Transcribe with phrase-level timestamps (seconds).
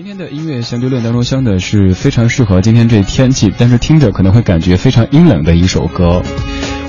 [0.00, 6.22] 今天的音乐相对论当中相的是非常适合今天这天气，但是听着可能会感觉非常阴冷的一首歌。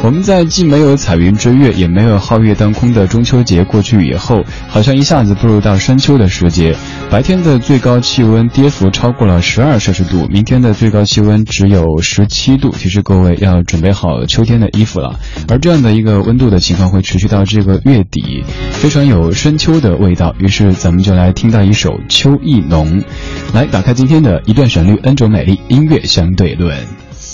[0.04, 6.75] 我们在既没有彩云追月，也没有皓月当空的中秋节过去以后，好像一下子步入到深秋的时节。
[7.12, 12.72] 白天的最高气温跌幅超过了十二摄氏度，明天的最高气温只有十七度。
[12.72, 15.20] 提示各位要准备好秋天的衣服了。
[15.48, 20.34] 而这样的一个温度的情况会持续到这个月底，非常有深秋的味道。
[20.40, 23.02] 于是咱们就来听到一首《秋意浓》，
[23.54, 27.01] 来打开今天的一段旋律，N 种美丽音乐相对论。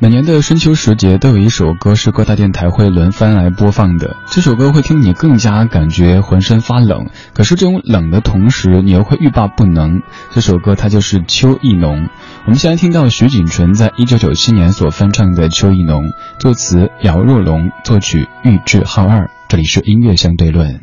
[0.00, 4.14] 每年的深秋时节，都有一首歌是各大电台会轮番来播放的。
[4.30, 10.02] 这首歌会听你更加感觉浑身发冷，可是这种冷的同时，你又会欲罢不能。
[10.30, 12.04] 这首歌它就是《秋意浓》。
[12.44, 16.04] 我们先来听到徐锦纯在一九九七年所翻唱的《秋意浓》，
[16.38, 19.28] 作词姚若龙，作曲玉置浩二。
[19.48, 20.82] 这里是音乐相对论。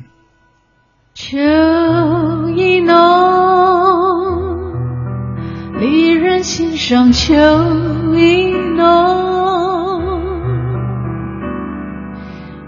[1.13, 1.37] 秋
[2.53, 2.95] 意浓，
[5.79, 7.33] 离人心上秋
[8.13, 9.99] 意浓，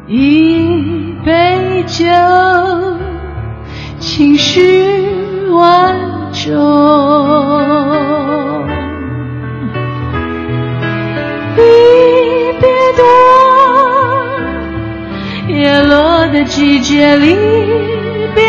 [0.07, 2.03] 一杯酒，
[3.99, 5.05] 情绪
[5.51, 5.95] 万
[6.33, 6.55] 种。
[11.55, 11.61] 离
[12.59, 12.67] 别
[12.97, 13.03] 多
[15.49, 17.35] 叶落的季节里，
[18.33, 18.43] 别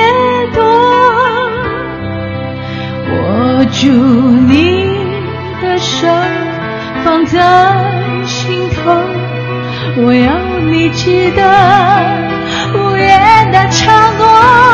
[0.55, 0.65] 多。
[3.11, 4.78] 我祝你
[5.89, 6.07] 手，
[7.03, 7.39] 放在
[8.27, 8.93] 心头。
[9.97, 11.41] 我要你记得，
[12.75, 14.68] 无言的承诺。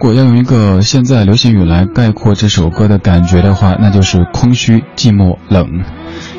[0.00, 5.84] 如果要用一个现在流行语来概括这首歌的感觉的话，那就是空虚、寂寞、冷。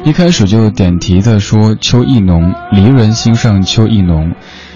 [0.04, 4.34] 一开始就点题的说秋意浓，离人心上秋意浓，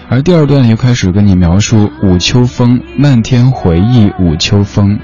[0.07, 4.99] 而第二段又开始跟你描述午秋风，漫天回忆午秋风。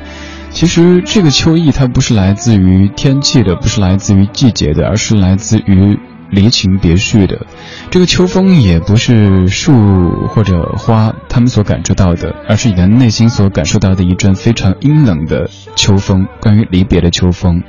[0.51, 5.97] 其实这个秋意它不是来自于天气的，不是来自于季节的，而是来自于。
[6.31, 7.45] 离情别绪的，
[7.89, 17.61] 这个秋风也不是树或者花他们所感受到的，而是你的内心所感受到的一阵非常阴冷的秋风，关于离别的秋风。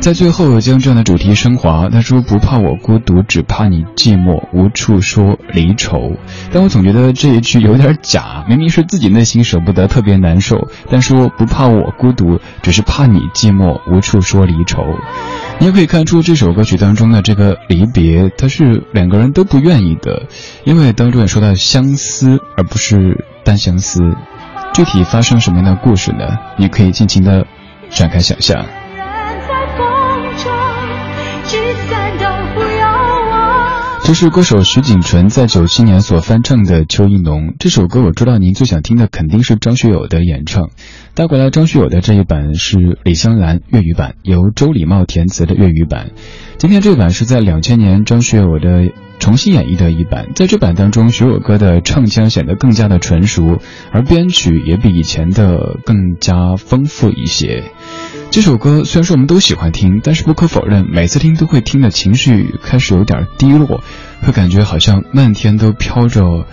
[0.00, 6.12] 在最后将这样的主题升华，他说不怕我孤独，只怕你寂寞，无处说离愁。
[6.50, 14.82] 但我总觉得这一句有点假，明明是自己内心舍不得，特别难受，但说不怕我孤独，只是怕你寂寞，无处说离愁。
[15.58, 20.22] 你也可以看出这首歌曲当中的这个离别，它是两个人都不愿意的，
[20.64, 24.00] 因为当中也说到相思，而不是单相思。
[24.72, 26.38] 具体发生什么样的故事呢？
[26.56, 27.44] 你可以尽情的
[27.90, 28.64] 展开想象。
[34.08, 40.70] 这是歌手徐锦纯在九七年所翻唱的《秋意浓》这首歌，我知道您最想听的肯定是张学友的演唱。
[41.12, 46.12] 带过来张学友的这一版是李香兰粤语版，由周礼茂填词的粤语版。
[46.56, 53.58] 今天这版是在两千年张学友的重新演绎的一版，在这版当中，学友哥的唱腔显得更加的纯熟，
[53.92, 57.64] 而编曲也比以前的更加丰富一些。
[58.30, 63.80] 这首歌虽然说我们都喜欢听，但是不可否认，每次听都会听的情绪开始有点低落，
[64.22, 66.46] 会感觉好像漫天都飘着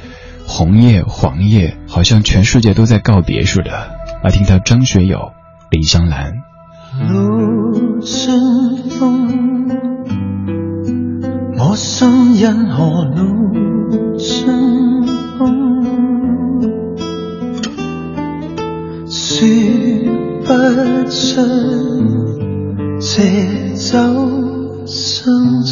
[0.48, 3.92] 红叶黄叶，好像全世界都在告别似的。
[4.24, 5.34] 来听到张学友、
[5.70, 6.34] 李香兰。
[7.08, 8.32] 如此
[8.98, 9.70] 动。
[11.58, 14.75] 我心因何路春
[20.76, 21.42] 不出
[23.00, 23.98] 这走
[24.86, 25.64] 相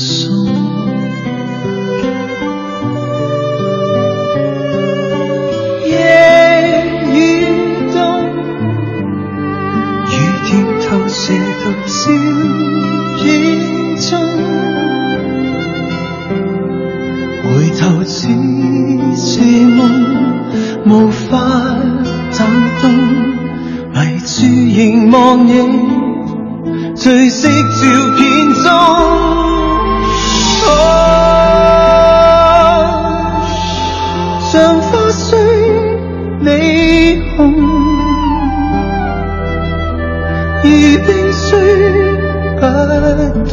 [34.53, 35.35] 像花虽
[36.41, 37.55] 未红
[40.61, 40.65] 而
[41.07, 41.41] 冰虽
[42.59, 42.61] 不
[43.50, 43.51] 冻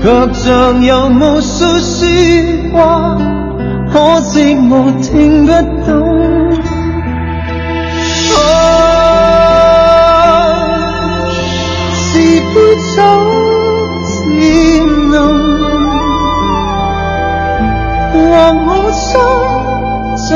[0.00, 0.04] 却
[0.34, 0.40] 像
[0.84, 2.06] 有无数说
[2.70, 2.78] 话
[3.92, 4.72] 可惜我
[5.02, 5.50] 听不
[5.84, 5.90] 懂？
[8.36, 8.38] 啊
[11.92, 12.00] 是
[12.54, 12.54] 杯
[12.94, 13.02] 酒
[14.06, 14.14] 渐
[15.10, 15.12] 浓
[18.12, 19.18] 或我心
[20.28, 20.30] 真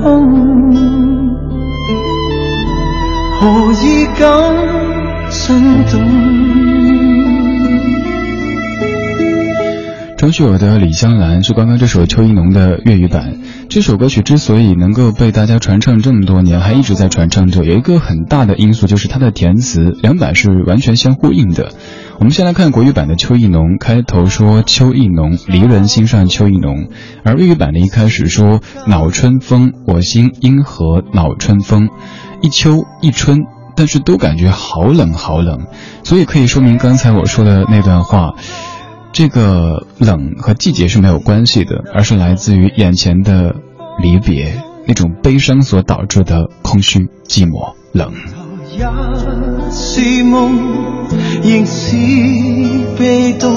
[0.00, 0.74] 空，
[3.38, 3.42] 何
[3.82, 6.00] 以敢心动？
[10.16, 13.34] 张学友的《李香兰》是刚刚这首邱意浓的粤语版。
[13.68, 21.72] 这首歌曲之所以能够被大家传唱这么多年，还一直在传唱着，有一个很大的因素就是它的填词，两版是完全相呼应的。
[22.18, 26.88] 我们先来看国语版的邱意浓，开头说邱意浓，离人心上邱意浓，
[27.24, 31.88] 而粤语版的一开始说恼春风，我心因何恼春风，
[32.40, 33.40] 一秋一春，
[33.76, 35.66] 但是都感觉好冷好冷，
[36.02, 38.34] 所以可以说明刚才我说的那段话。
[39.12, 43.54] 这个冷和季节是没有关系的，而是来自于眼前的
[44.02, 48.12] 离别，那种悲伤所导致的空虚、寂寞、冷。
[49.86, 50.58] 是梦，
[51.42, 51.94] 仍是
[52.98, 53.54] 被动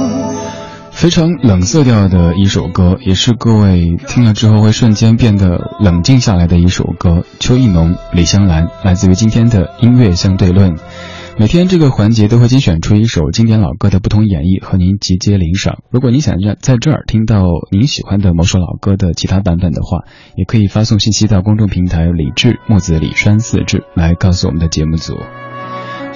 [0.91, 7.23] 非常冷色调的一首歌，也是各位听了之后会瞬间变得冷静下来的一首歌。
[7.39, 10.75] 邱意浓、李香兰，来自于今天的音乐相对论。
[11.39, 15.77] 每天这个环节都会精选出一首经典老歌的不同演绎和您集结领赏。
[15.91, 19.99] 如果您想在在这儿听到您喜欢的某首老歌的其他版本的话，
[20.35, 25.15] 也可以发送信息到公众平台“李志木子李山四志”来告诉我们的节目组。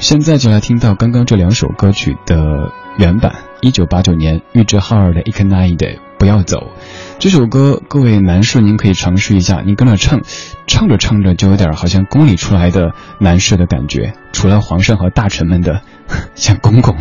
[0.01, 6.71] 现在就来听到刚刚这两首歌曲的原版，一九八九年玉置浩二的《i k n i d e 不要走。
[7.19, 10.21] 这首歌，各位男士，您可以尝试一下，您跟着唱，
[10.65, 14.15] 唱着唱着就有点好像宫里出来的男士的感觉。
[14.31, 15.81] 除了皇上和大臣们的，
[16.33, 16.97] 像公公，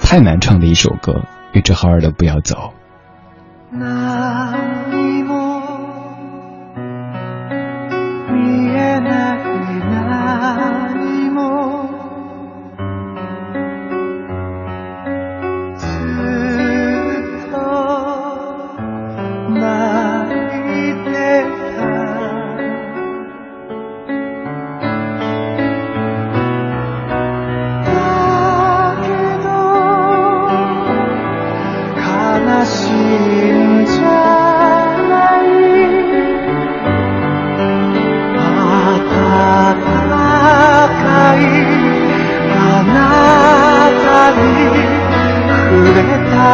[0.00, 2.72] 太难唱的一首歌，玉置浩二的《不要走》。
[3.78, 4.65] 天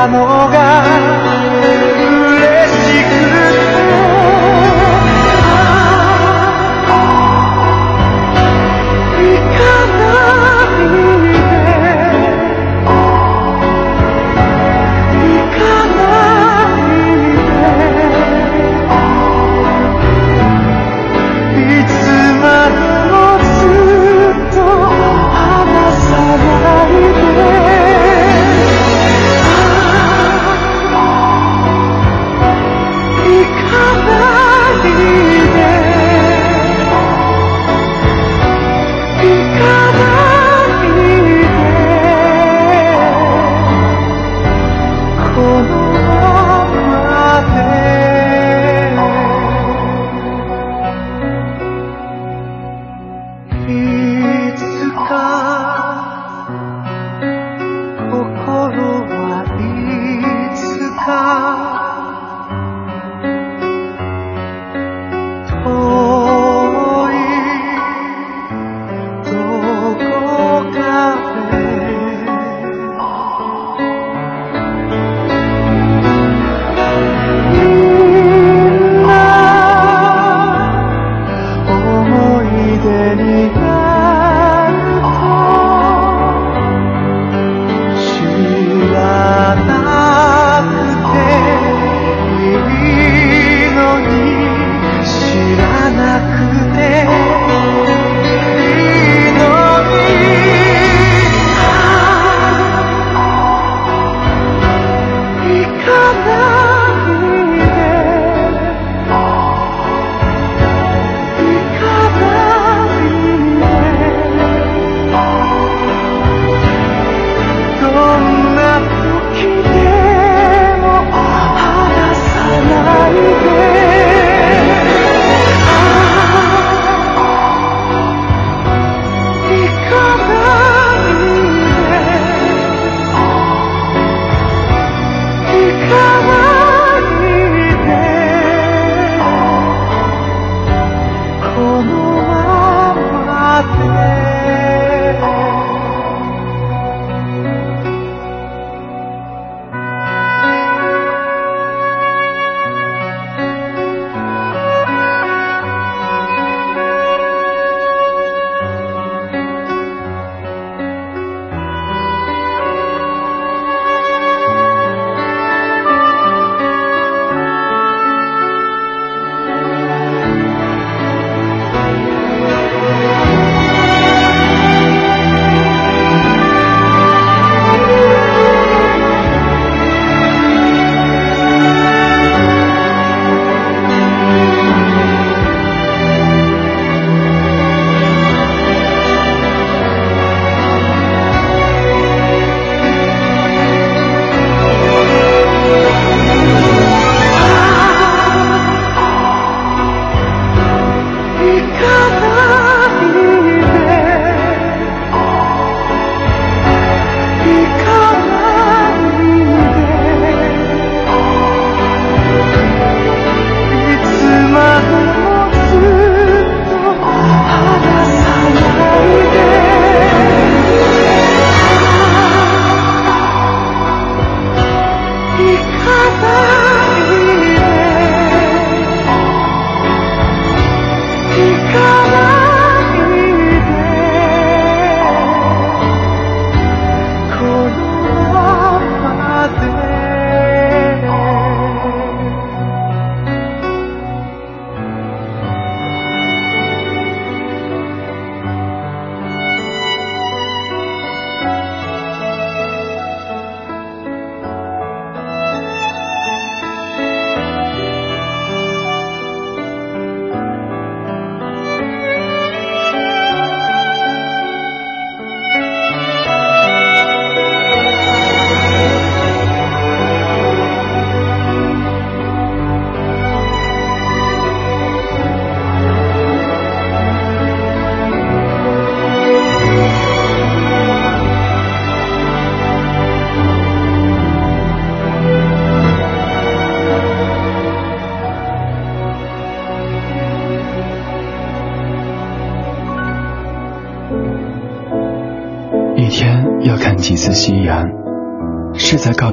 [0.00, 1.31] abogar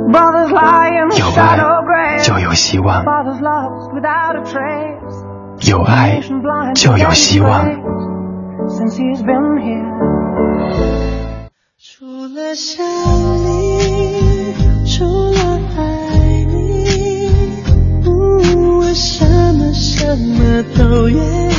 [1.18, 3.04] 有爱就有希望，
[5.68, 6.20] 有爱
[6.74, 7.64] 就有希望。
[11.78, 12.04] 除
[12.34, 12.84] 了想
[13.44, 14.54] 你，
[14.86, 15.38] 除了
[15.76, 15.80] 爱
[16.46, 16.52] 你，
[18.06, 21.49] 我什么什么都愿意。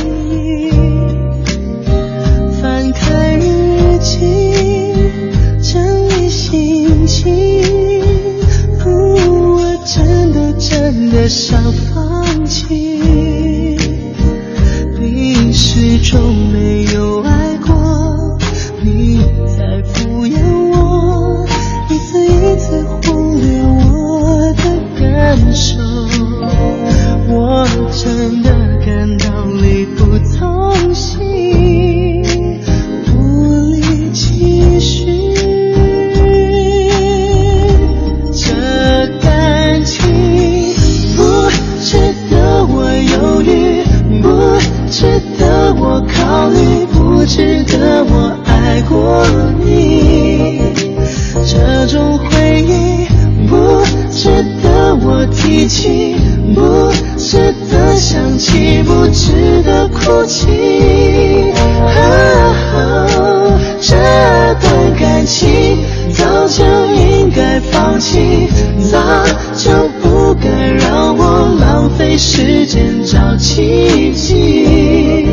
[72.22, 75.26] 时间找奇迹。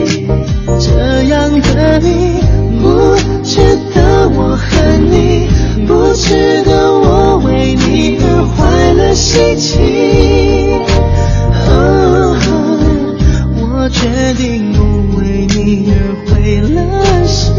[0.80, 2.42] 这样的你
[2.82, 3.60] 不值
[3.94, 5.48] 得我恨你，
[5.86, 10.82] 不值得我为你而坏了心情。
[11.68, 12.36] 哦
[13.62, 14.80] 我决定不
[15.18, 15.94] 为你而
[16.26, 16.78] 毁了
[17.28, 17.54] 心，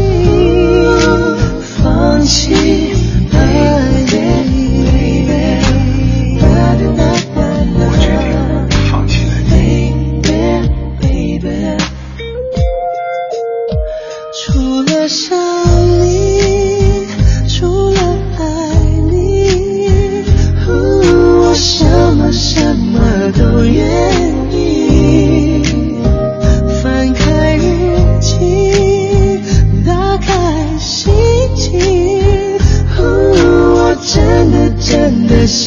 [1.61, 2.53] 放弃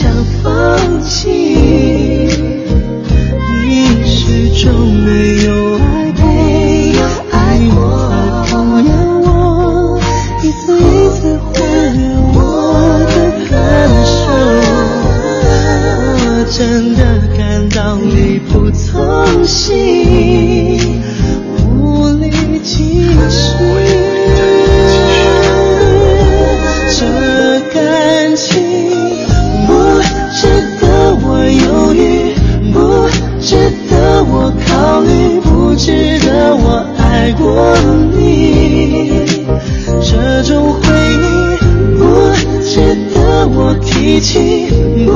[0.05, 1.74] 想放弃。
[44.21, 44.67] 起，
[45.05, 45.11] 不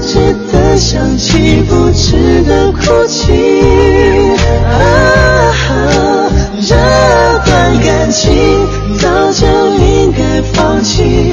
[0.00, 3.32] 值得想起，不值得哭泣。
[4.66, 4.74] 啊，
[6.60, 6.74] 这
[7.44, 8.22] 段感情
[8.98, 11.32] 早就应该放弃，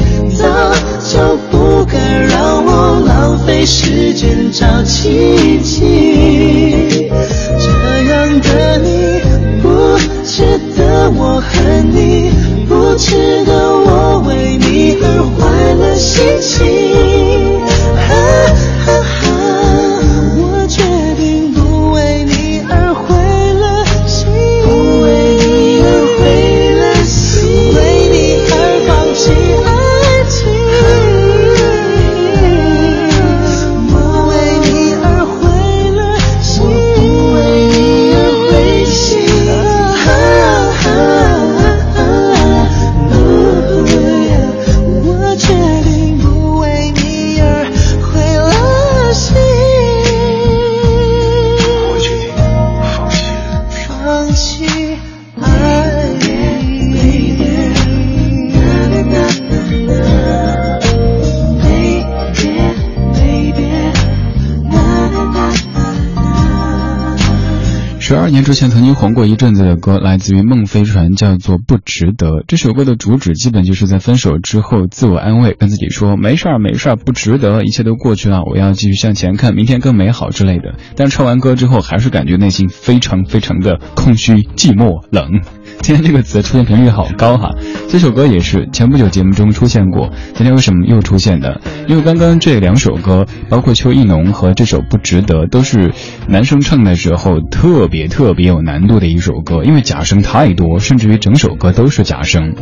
[68.31, 72.27] 年之前曾经红过一阵子的歌，来自于孟飞船，叫做《不值得》。
[72.47, 80.75] 这首歌的主旨基本就是在分手之后自我安慰，跟自己说没事儿没事儿，不值得，一切都过去了，我要继续向前看，明天更美好之类的。
[80.95, 85.41] 但唱完歌之后，还是感觉内心非常非常的空虚、寂寞、冷。
[85.79, 87.49] 今天这个词出现频率好高哈，
[87.89, 91.59] 这首歌也是前不久节目中出现过，今天为什么又出现的？
[91.87, 95.91] 因为刚刚这两首歌，包括邱意浓和这首《不值得》，都是
[96.27, 102.53] 男生唱的时候特别特别有难度的一首歌，因为假声太多，甚至于整首歌都是假声。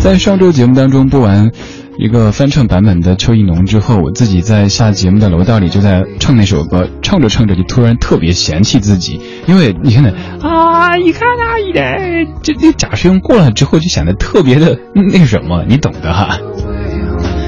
[0.00, 1.52] 在上周节目当中播完。
[1.96, 10.04] 一个翻唱版本的邱意浓之后，我自己在下节目的楼道里就在唱那首歌，唱着唱着就突然特别嫌弃自己，因为你看
[10.40, 16.38] 啊，一看啊，一点这这假声过了之后就显得特别的那什么，你懂的哈。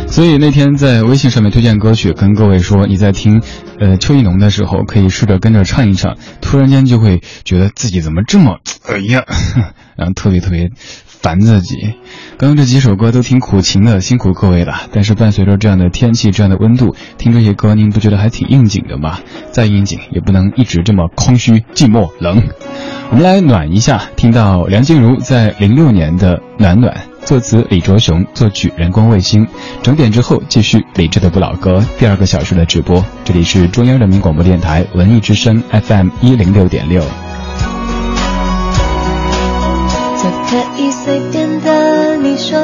[0.08, 3.42] 所以那天在微信上面推荐歌曲，跟各位说你在听，
[3.80, 9.24] 呃邱意浓的时候可以试着跟着唱一唱，突然间就会觉得自己怎么这么哎呀，
[9.98, 10.70] 然后特别特别。
[11.26, 11.94] 烦自己，
[12.38, 14.82] 刚刚这几首歌都挺苦情的，辛苦各位了。
[14.92, 19.18] 但是伴随着这样的天气，这样的温度，听这些歌，您不觉得还挺应景的吗？
[19.50, 22.40] 再应景也不能一直这么空虚、寂寞、冷。
[23.10, 26.94] 我们来暖一下，听到梁静茹在零六年的《暖暖》，
[27.26, 29.48] 作词李卓雄，作曲人工卫星。
[29.82, 33.04] 整点之后继续理智的不老歌，第二个小时的直播。
[33.24, 37.02] 这里是中央人民广播电台文艺之声 FM 一零六点六。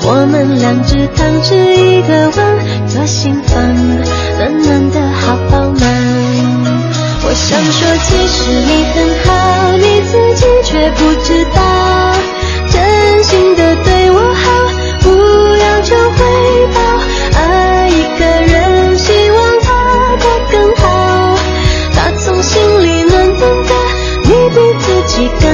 [0.00, 2.38] 我们两只汤匙一个碗，
[2.88, 3.56] 做心房，
[4.38, 5.82] 暖暖的好饱满。
[7.24, 9.30] 我想说，其实你很好，
[9.76, 11.60] 你自己却不知道，
[12.72, 14.44] 真心的对我好，
[15.02, 15.06] 不
[15.56, 16.18] 要求回
[16.74, 16.78] 报。
[17.36, 19.68] 爱一个人，希望他
[20.16, 20.84] 过更好，
[21.94, 23.70] 他从心里暖暖的，
[24.24, 25.47] 你比自己更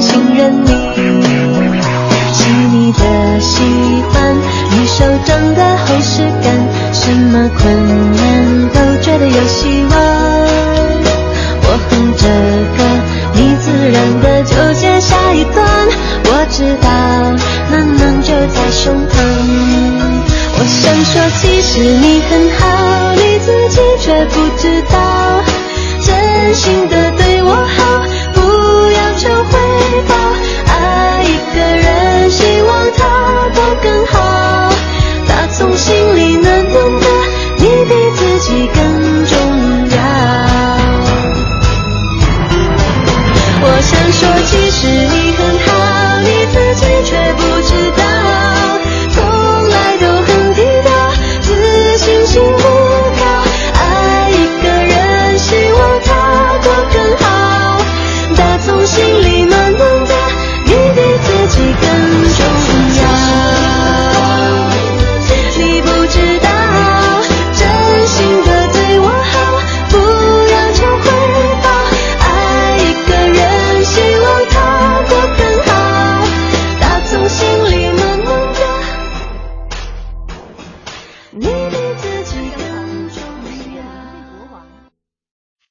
[0.00, 0.68] 信任你。
[2.32, 3.00] 细腻的
[3.40, 3.62] 喜
[4.10, 4.36] 欢，
[4.70, 6.46] 你手掌的厚实感，
[6.92, 9.92] 什么困难都觉得有希望。
[11.62, 12.22] 我哼着
[12.76, 12.78] 歌。
[13.34, 15.56] 你自然的就接下一段，
[16.24, 16.88] 我知道
[17.70, 19.14] 暖暖就在胸膛。
[20.58, 22.57] 我想说，其实你很好，